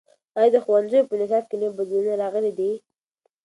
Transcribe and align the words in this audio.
ایا 0.37 0.49
د 0.53 0.57
ښوونځیو 0.63 1.07
په 1.09 1.15
نصاب 1.21 1.43
کې 1.49 1.55
نوي 1.61 1.75
بدلونونه 1.77 2.13
راغلي 2.23 2.51
دي؟ 2.59 2.71